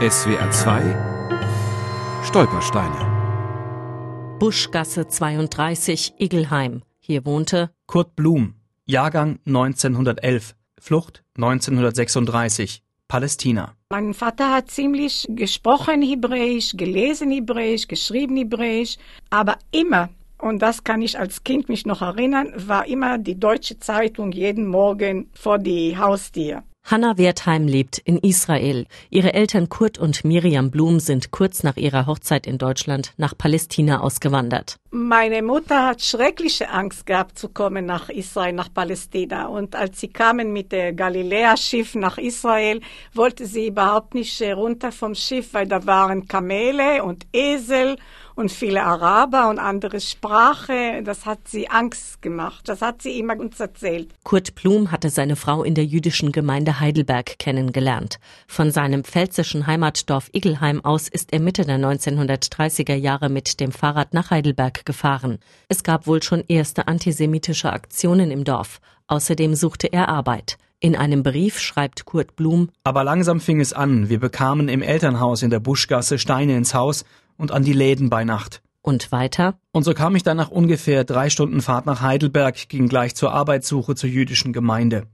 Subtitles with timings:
[0.00, 0.80] SWR 2
[2.24, 6.80] Stolpersteine Buschgasse 32 Igelheim.
[7.00, 8.54] Hier wohnte Kurt Blum,
[8.86, 13.74] Jahrgang 1911, Flucht 1936, Palästina.
[13.90, 18.96] Mein Vater hat ziemlich gesprochen Hebräisch, gelesen Hebräisch, geschrieben Hebräisch,
[19.28, 20.08] aber immer,
[20.38, 24.66] und das kann ich als Kind mich noch erinnern, war immer die deutsche Zeitung jeden
[24.66, 26.62] Morgen vor die Haustür.
[26.82, 28.86] Hanna Wertheim lebt in Israel.
[29.10, 34.00] Ihre Eltern Kurt und Miriam Blum sind kurz nach ihrer Hochzeit in Deutschland nach Palästina
[34.00, 34.76] ausgewandert.
[34.92, 39.46] Meine Mutter hat schreckliche Angst gehabt zu kommen nach Israel, nach Palästina.
[39.46, 42.80] Und als sie kamen mit der Galiläa-Schiff nach Israel,
[43.14, 47.98] wollte sie überhaupt nicht runter vom Schiff, weil da waren Kamele und Esel
[48.34, 51.02] und viele Araber und andere Sprache.
[51.04, 52.68] Das hat sie Angst gemacht.
[52.68, 54.10] Das hat sie immer uns erzählt.
[54.24, 58.18] Kurt Blum hatte seine Frau in der jüdischen Gemeinde Heidelberg kennengelernt.
[58.46, 64.14] Von seinem pfälzischen Heimatdorf Igelheim aus ist er Mitte der 1930er Jahre mit dem Fahrrad
[64.14, 65.38] nach Heidelberg gefahren.
[65.68, 68.80] Es gab wohl schon erste antisemitische Aktionen im Dorf.
[69.06, 70.58] Außerdem suchte er Arbeit.
[70.78, 74.08] In einem Brief schreibt Kurt Blum Aber langsam fing es an.
[74.08, 77.04] Wir bekamen im Elternhaus in der Buschgasse Steine ins Haus
[77.36, 78.62] und an die Läden bei Nacht.
[78.82, 79.58] Und weiter?
[79.72, 83.32] Und so kam ich dann nach ungefähr drei Stunden Fahrt nach Heidelberg, ging gleich zur
[83.32, 85.06] Arbeitssuche zur jüdischen Gemeinde.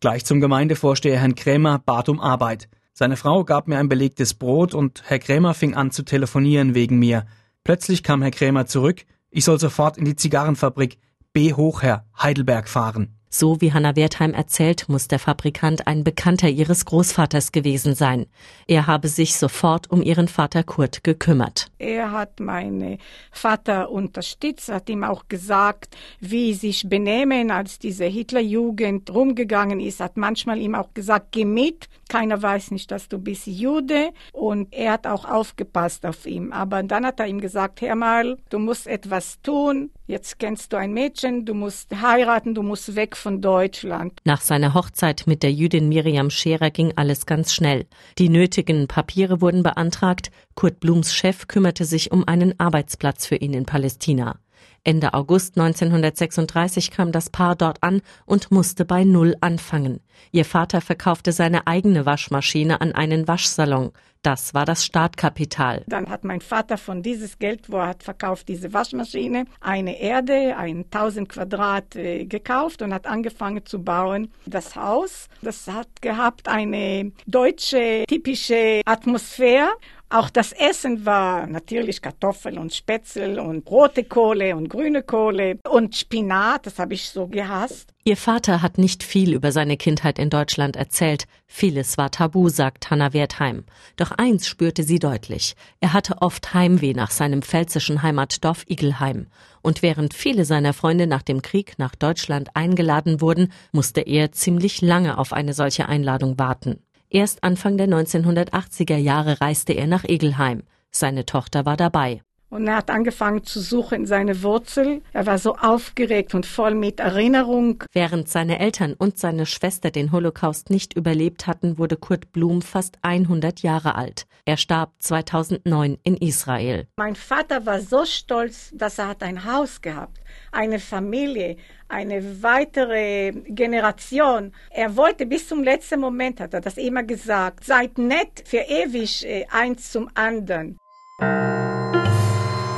[0.00, 2.68] Gleich zum Gemeindevorsteher Herrn Krämer bat um Arbeit.
[2.94, 6.98] Seine Frau gab mir ein belegtes Brot und Herr Krämer fing an zu telefonieren wegen
[6.98, 7.26] mir.
[7.64, 10.98] Plötzlich kam Herr Krämer zurück, ich soll sofort in die Zigarrenfabrik
[11.32, 11.52] B.
[11.52, 13.19] Hochherr Heidelberg fahren.
[13.32, 18.26] So wie Hanna Wertheim erzählt, muss der Fabrikant ein Bekannter ihres Großvaters gewesen sein.
[18.66, 21.70] Er habe sich sofort um ihren Vater Kurt gekümmert.
[21.78, 22.98] Er hat meinen
[23.30, 30.16] Vater unterstützt, hat ihm auch gesagt, wie sich benehmen, als diese Hitlerjugend rumgegangen ist, hat
[30.16, 34.10] manchmal ihm auch gesagt, geh mit, keiner weiß nicht, dass du bist Jude.
[34.32, 36.52] Und er hat auch aufgepasst auf ihn.
[36.52, 40.76] Aber dann hat er ihm gesagt, hör mal, du musst etwas tun, jetzt kennst du
[40.76, 44.18] ein Mädchen, du musst heiraten, du musst weg von Deutschland.
[44.24, 47.86] Nach seiner Hochzeit mit der Jüdin Miriam Scherer ging alles ganz schnell.
[48.18, 50.30] Die nötigen Papiere wurden beantragt.
[50.54, 54.38] Kurt Blums Chef kümmerte sich um einen Arbeitsplatz für ihn in Palästina.
[54.82, 60.00] Ende August 1936 kam das Paar dort an und musste bei Null anfangen.
[60.32, 63.92] Ihr Vater verkaufte seine eigene Waschmaschine an einen Waschsalon.
[64.22, 65.82] Das war das Startkapital.
[65.86, 70.56] Dann hat mein Vater von dieses Geld, wo er hat verkauft, diese Waschmaschine, eine Erde,
[70.58, 74.30] ein 1000 Quadrat äh, gekauft und hat angefangen zu bauen.
[74.44, 79.70] Das Haus, das hat gehabt eine deutsche typische Atmosphäre
[80.10, 85.96] auch das Essen war natürlich Kartoffeln und Spätzle und rote Kohle und grüne Kohle und
[85.96, 87.94] Spinat, das habe ich so gehasst.
[88.02, 91.26] Ihr Vater hat nicht viel über seine Kindheit in Deutschland erzählt.
[91.46, 93.64] Vieles war tabu, sagt Hanna Wertheim.
[93.96, 95.54] Doch eins spürte sie deutlich.
[95.80, 99.26] Er hatte oft Heimweh nach seinem pfälzischen Heimatdorf Igelheim.
[99.62, 104.80] Und während viele seiner Freunde nach dem Krieg nach Deutschland eingeladen wurden, musste er ziemlich
[104.80, 106.82] lange auf eine solche Einladung warten.
[107.12, 110.62] Erst Anfang der 1980er Jahre reiste er nach Egelheim.
[110.92, 112.22] Seine Tochter war dabei.
[112.50, 115.02] Und er hat angefangen zu suchen in seine Wurzel.
[115.12, 117.84] Er war so aufgeregt und voll mit Erinnerung.
[117.92, 122.98] Während seine Eltern und seine Schwester den Holocaust nicht überlebt hatten, wurde Kurt Blum fast
[123.02, 124.26] 100 Jahre alt.
[124.44, 126.88] Er starb 2009 in Israel.
[126.96, 130.18] Mein Vater war so stolz, dass er hat ein Haus gehabt,
[130.50, 131.56] eine Familie,
[131.88, 134.52] eine weitere Generation.
[134.70, 139.24] Er wollte bis zum letzten Moment, hat er das immer gesagt, seid nett für ewig
[139.24, 140.78] äh, eins zum anderen.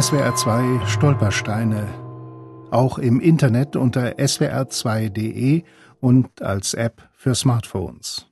[0.00, 1.88] SWR 2 Stolpersteine.
[2.70, 5.64] Auch im Internet unter swr2.de
[6.00, 8.27] und als App für Smartphones.